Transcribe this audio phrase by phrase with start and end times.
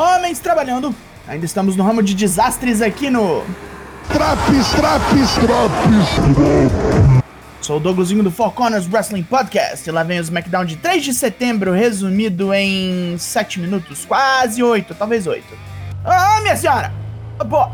[0.00, 0.94] Homens trabalhando.
[1.28, 3.44] Ainda estamos no ramo de desastres aqui no.
[4.10, 7.20] Traps, traps, traps.
[7.60, 9.86] Sou o Douglasinho do Four Corners Wrestling Podcast.
[9.86, 14.94] E lá vem o SmackDown de 3 de setembro, resumido em 7 minutos, quase 8,
[14.94, 15.44] talvez 8.
[16.02, 16.90] Ah, minha senhora!
[17.38, 17.72] Ah, porra!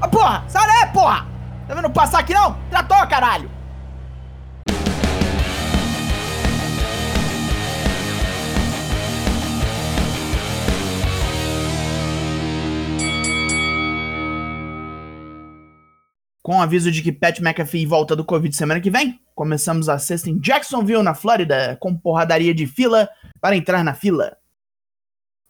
[0.00, 0.44] Ah, porra!
[0.46, 1.26] Sai daí, porra!
[1.66, 2.56] Tá vendo passar aqui não?
[2.70, 3.50] Tratou, caralho!
[16.44, 20.28] Com aviso de que Pat McAfee volta do Covid semana que vem, começamos a sexta
[20.28, 23.08] em Jacksonville, na Flórida, com porradaria de fila
[23.40, 24.36] para entrar na fila.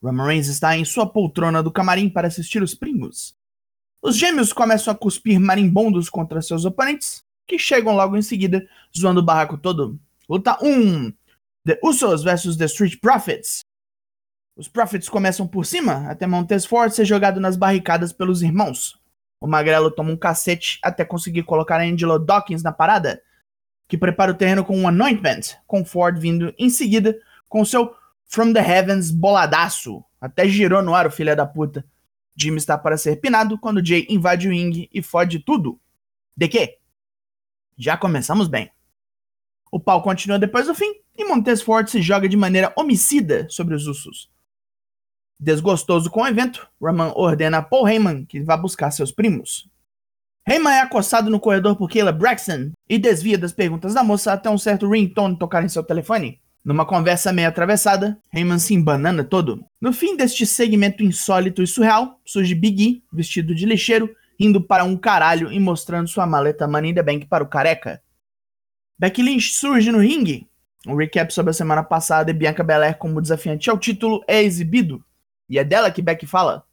[0.01, 3.35] Roman Reigns está em sua poltrona do camarim para assistir os primos.
[4.01, 8.65] Os gêmeos começam a cuspir marimbondos contra seus oponentes, que chegam logo em seguida,
[8.97, 9.99] zoando o barraco todo.
[10.29, 11.13] Luta 1:
[11.67, 13.65] The Usos vs The Street Profits.
[14.57, 19.03] Os Profits começam por cima, até Montez Ford ser jogado nas barricadas pelos irmãos.
[19.41, 23.23] O Magrelo toma um cacete até conseguir colocar Angelo Dawkins na parada,
[23.89, 27.19] que prepara o terreno com um anointment, com Ford vindo em seguida
[27.49, 27.95] com seu
[28.27, 30.05] From the Heavens boladaço.
[30.21, 31.85] Até girou no ar o filho da puta.
[32.37, 35.79] Jimmy está para ser pinado quando Jay invade o ring e fode tudo.
[36.37, 36.79] De quê?
[37.77, 38.71] Já começamos bem.
[39.71, 43.75] O pau continua depois do fim e Montez Ford se joga de maneira homicida sobre
[43.75, 44.31] os Usos.
[45.39, 49.69] Desgostoso com o evento, Roman ordena a Paul Heyman que vá buscar seus primos.
[50.47, 54.49] Heyman é acossado no corredor por Kayla Braxton e desvia das perguntas da moça até
[54.51, 56.41] um certo ringtone tocar em seu telefone.
[56.65, 59.65] Numa conversa meio atravessada, Heyman se embanana todo.
[59.81, 64.85] No fim deste segmento insólito e surreal, surge Big E, vestido de lixeiro, indo para
[64.85, 68.01] um caralho e mostrando sua maleta Money in the Bank para o careca.
[68.99, 70.49] Becky Lynch surge no ringue.
[70.87, 75.05] Um recap sobre a semana passada e Bianca Belair como desafiante ao título é exibido.
[75.49, 76.65] E é dela que Beck fala.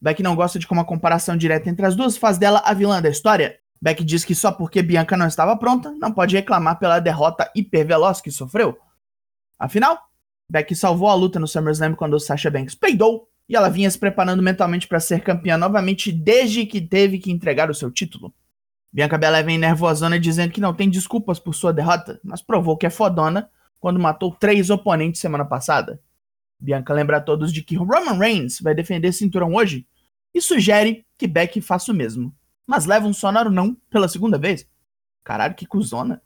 [0.00, 3.02] Beck não gosta de como a comparação direta entre as duas faz dela a vilã
[3.02, 3.58] da história.
[3.80, 8.20] Beck diz que só porque Bianca não estava pronta, não pode reclamar pela derrota hiperveloz
[8.20, 8.76] que sofreu.
[9.58, 9.98] Afinal,
[10.50, 14.42] Beck salvou a luta no SummerSlam quando Sasha Banks peidou, e ela vinha se preparando
[14.42, 18.34] mentalmente para ser campeã novamente desde que teve que entregar o seu título.
[18.92, 22.86] Bianca Belair vem nervosona dizendo que não tem desculpas por sua derrota, mas provou que
[22.86, 23.48] é fodona
[23.80, 26.00] quando matou três oponentes semana passada.
[26.60, 29.86] Bianca lembra a todos de que Roman Reigns vai defender cinturão hoje
[30.34, 32.34] e sugere que Beck faça o mesmo.
[32.66, 34.66] Mas leva um sonoro não pela segunda vez.
[35.24, 36.20] Caralho, que cuzona.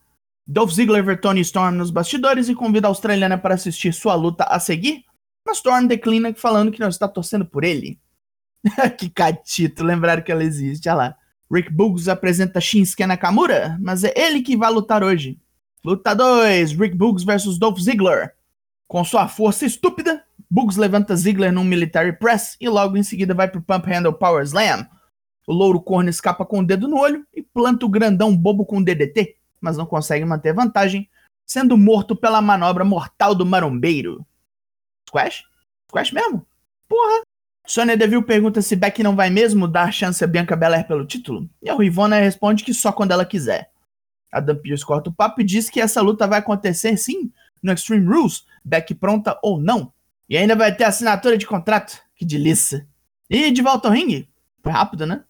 [0.45, 4.43] Dolph Ziggler vê Tony Storm nos bastidores e convida a australiana para assistir sua luta
[4.43, 5.05] a seguir,
[5.45, 7.99] mas Storm declina falando que não está torcendo por ele.
[8.97, 11.17] que catito, lembrar que ela existe, olha lá.
[11.51, 15.39] Rick Boogs apresenta Shinsuke Nakamura, mas é ele que vai lutar hoje.
[15.83, 18.33] Luta 2, Rick Boogs versus Dolph Ziggler.
[18.87, 23.47] Com sua força estúpida, Bugs levanta Ziggler num military press e logo em seguida vai
[23.47, 24.87] pro pump handle power slam.
[25.47, 28.77] O louro corno escapa com o dedo no olho e planta o grandão bobo com
[28.77, 31.09] o DDT, mas não consegue manter vantagem,
[31.45, 34.25] sendo morto pela manobra mortal do marombeiro.
[35.09, 35.43] Squash?
[35.89, 36.45] Squash mesmo?
[36.87, 37.23] Porra!
[37.65, 41.49] Sonya Deville pergunta se Beck não vai mesmo dar chance a Bianca Belair pelo título,
[41.61, 43.71] e a Ruivona responde que só quando ela quiser.
[44.31, 47.31] Adam Pearce corta o papo e diz que essa luta vai acontecer sim
[47.63, 49.91] no Extreme Rules, Beck pronta ou não.
[50.29, 51.99] E ainda vai ter assinatura de contrato.
[52.15, 52.87] Que delícia.
[53.29, 54.29] E de volta ao ringue.
[54.61, 55.23] Foi rápido, né?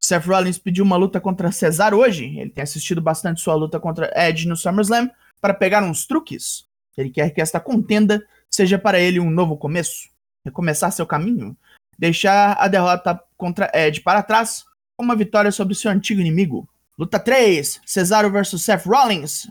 [0.00, 2.24] Seth Rollins pediu uma luta contra Cesaro hoje.
[2.38, 5.10] Ele tem assistido bastante sua luta contra Edge no SummerSlam
[5.40, 6.66] para pegar uns truques.
[6.96, 10.08] Ele quer que esta contenda seja para ele um novo começo.
[10.44, 11.56] Recomeçar seu caminho.
[11.98, 14.64] Deixar a derrota contra Edge para trás
[14.96, 16.68] com uma vitória sobre seu antigo inimigo.
[16.96, 19.48] Luta 3: Cesaro vs Seth Rollins.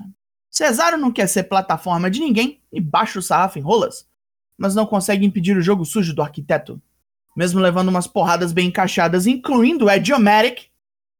[0.57, 4.09] Cesaro não quer ser plataforma de ninguém e baixa o sarrafo em rolas,
[4.57, 6.81] mas não consegue impedir o jogo sujo do arquiteto.
[7.35, 10.69] Mesmo levando umas porradas bem encaixadas, incluindo o Idiomatic,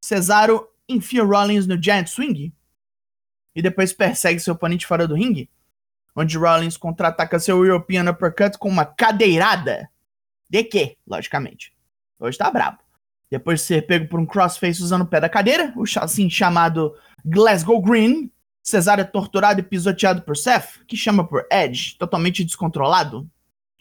[0.04, 2.52] Cesaro enfia Rollins no Giant Swing
[3.56, 5.52] e depois persegue seu oponente fora do ringue,
[6.16, 9.88] onde Rollins contra-ataca seu European Uppercut com uma cadeirada.
[10.50, 11.72] De quê, logicamente?
[12.20, 12.80] Hoje tá brabo.
[13.30, 16.96] Depois de ser pego por um crossface usando o pé da cadeira, o assim chamado
[17.24, 18.32] Glasgow Green,
[18.68, 23.26] Cesaro é torturado e pisoteado por Seth, que chama por Edge, totalmente descontrolado.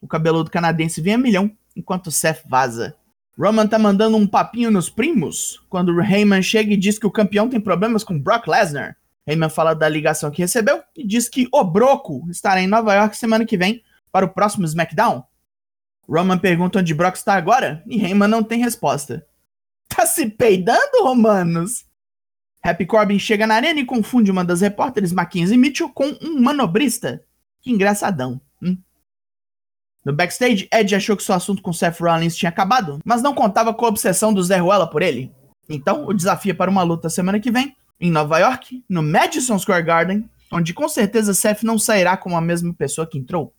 [0.01, 2.95] O cabeludo canadense vem a milhão, enquanto Seth vaza.
[3.37, 7.49] Roman tá mandando um papinho nos primos, quando Heyman chega e diz que o campeão
[7.49, 8.97] tem problemas com Brock Lesnar.
[9.27, 13.17] Heyman fala da ligação que recebeu e diz que o Broco estará em Nova York
[13.17, 15.25] semana que vem para o próximo SmackDown.
[16.09, 19.27] Roman pergunta onde Brock está agora e Heyman não tem resposta.
[19.89, 21.86] Tá se peidando, Romanos?
[22.67, 27.23] Happy Corbin chega na arena e confunde uma das repórteres Mackenzie Mitchell com um manobrista.
[27.63, 28.41] Que engraçadão.
[28.61, 28.77] Hum?
[30.05, 33.73] No backstage, Edge achou que seu assunto com Seth Rollins tinha acabado, mas não contava
[33.73, 35.33] com a obsessão do Zé Ruela por ele.
[35.69, 39.59] Então, o desafio é para uma luta semana que vem, em Nova York, no Madison
[39.59, 43.53] Square Garden, onde com certeza Seth não sairá como a mesma pessoa que entrou.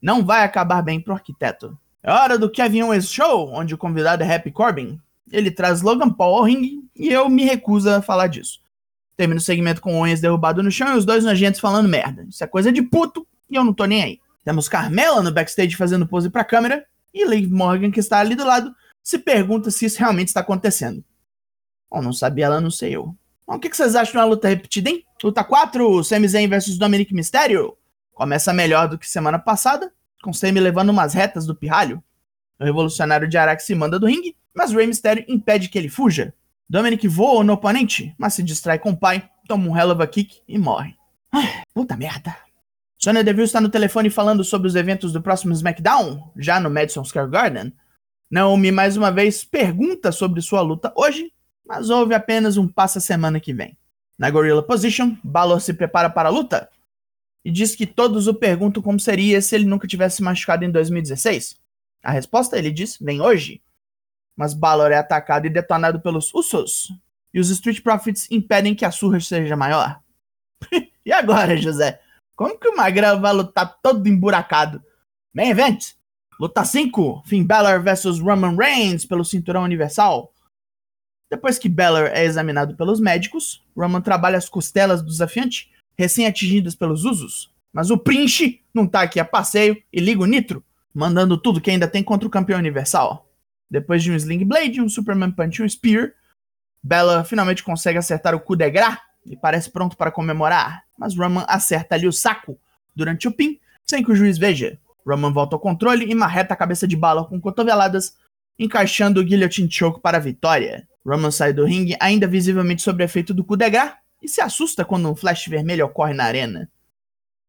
[0.00, 1.78] Não vai acabar bem pro arquiteto.
[2.02, 5.00] É hora do Kevin Owens Show, onde o convidado é Happy Corbin.
[5.30, 8.60] Ele traz Logan Paul ao ringue e eu me recuso a falar disso.
[9.16, 12.26] Termina o segmento com Owens derrubado no chão e os dois nojentos falando merda.
[12.28, 14.20] Isso é coisa de puto e eu não tô nem aí.
[14.44, 16.84] Temos Carmela no backstage fazendo pose pra câmera
[17.14, 21.04] e Liv Morgan, que está ali do lado, se pergunta se isso realmente está acontecendo.
[21.90, 23.14] Bom, não sabia ela, não sei eu.
[23.46, 25.04] Bom, o que vocês acham de uma luta repetida, hein?
[25.22, 27.76] Luta 4, Sami Zayn vs Dominic Mysterio.
[28.14, 29.92] Começa melhor do que semana passada,
[30.22, 32.02] com Sami levando umas retas do pirralho.
[32.58, 36.34] O revolucionário de Arax se manda do ringue, mas Rey Mysterio impede que ele fuja.
[36.68, 40.06] Dominic voa no oponente, mas se distrai com o pai, toma um hell of a
[40.06, 40.94] kick e morre.
[41.30, 42.36] Ai, puta merda.
[42.98, 47.04] Sonya Deville está no telefone falando sobre os eventos do próximo SmackDown, já no Madison
[47.04, 47.72] Square Garden.
[48.30, 51.32] Naomi mais uma vez pergunta sobre sua luta hoje,
[51.66, 53.76] mas houve apenas um passa semana que vem.
[54.18, 56.68] Na Gorilla Position, Balor se prepara para a luta
[57.44, 61.56] e diz que todos o perguntam como seria se ele nunca tivesse machucado em 2016.
[62.02, 63.60] A resposta, ele diz, vem hoje.
[64.36, 66.88] Mas Balor é atacado e detonado pelos Usos,
[67.32, 70.00] e os Street Profits impedem que a surra seja maior.
[71.04, 72.00] e agora, José?
[72.34, 74.82] Como que o Magrelo vai lutar todo emburacado?
[75.34, 75.94] Main Event.
[76.40, 77.22] Luta 5.
[77.26, 80.32] Finn Balor vs Roman Reigns pelo cinturão universal.
[81.30, 87.04] Depois que Balor é examinado pelos médicos, Roman trabalha as costelas do desafiante, recém-atingidas pelos
[87.04, 87.50] usos.
[87.72, 90.62] Mas o Prince não tá aqui a passeio e liga o nitro,
[90.92, 93.31] mandando tudo que ainda tem contra o campeão universal.
[93.72, 96.12] Depois de um Sling Blade, um Superman Punch e um Spear,
[96.82, 101.46] Bella finalmente consegue acertar o coup de grace e parece pronto para comemorar, mas Roman
[101.48, 102.60] acerta ali o saco
[102.94, 104.78] durante o pin, sem que o juiz veja.
[105.06, 108.14] Roman volta ao controle e marreta a cabeça de bala com cotoveladas,
[108.58, 110.86] encaixando o Guillotine Choke para a vitória.
[111.02, 114.84] Roman sai do ringue ainda visivelmente sob efeito do coup de grace e se assusta
[114.84, 116.70] quando um flash vermelho ocorre na arena.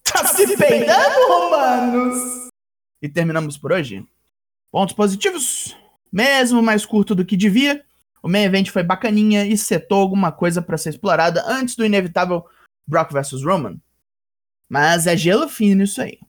[0.06, 2.48] Tá se peidando, romanos?
[3.02, 4.06] E terminamos por hoje.
[4.72, 5.76] Pontos positivos.
[6.14, 7.84] Mesmo mais curto do que devia,
[8.22, 12.46] o main event foi bacaninha e setou alguma coisa para ser explorada antes do inevitável
[12.86, 13.82] Brock vs Roman.
[14.70, 16.20] Mas é gelo fino isso aí.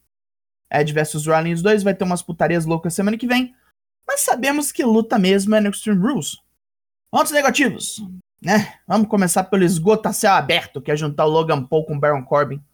[0.73, 3.55] Ed vs Rollins 2 vai ter umas putarias loucas semana que vem,
[4.09, 6.39] mas sabemos que luta mesmo é no Extreme Rules.
[7.11, 8.03] Pontos negativos,
[8.41, 8.79] né?
[8.89, 12.01] Vamos começar pelo esgoto a céu aberto, que é juntar o Logan Paul com o
[12.01, 12.65] Baron Corbin.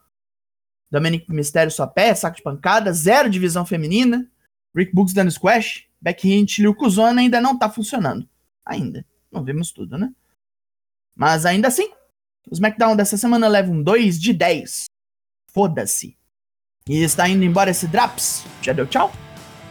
[0.89, 4.31] Dominic Mysterio só pé, saco de pancada, zero divisão feminina.
[4.75, 5.90] Rick Books dando squash.
[6.01, 8.29] Becky Lynch e o Kuzona ainda não tá funcionando.
[8.65, 9.05] Ainda.
[9.31, 10.11] Não vimos tudo, né?
[11.15, 11.91] Mas ainda assim,
[12.49, 14.87] o SmackDown dessa semana leva um 2 de 10.
[15.53, 16.17] Foda-se.
[16.89, 18.45] E está indo embora esse Draps.
[18.63, 19.13] Já deu tchau?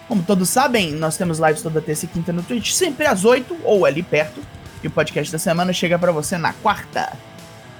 [0.07, 3.59] Como todos sabem, nós temos lives toda terça e quinta no Twitch, sempre às 8
[3.63, 4.41] ou ali perto.
[4.83, 7.17] E o podcast da semana chega para você na quarta.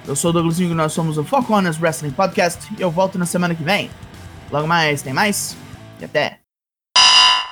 [0.06, 3.26] Eu sou o Douglas e nós somos o Corners Wrestling Podcast e eu volto na
[3.26, 3.90] semana que vem.
[4.50, 5.56] Logo mais, tem mais
[6.00, 6.39] e até.